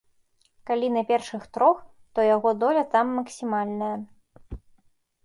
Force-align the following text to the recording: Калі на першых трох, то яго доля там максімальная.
Калі 0.67 0.87
на 0.93 1.01
першых 1.11 1.43
трох, 1.57 1.77
то 2.13 2.25
яго 2.35 2.49
доля 2.63 2.83
там 2.97 3.13
максімальная. 3.19 3.91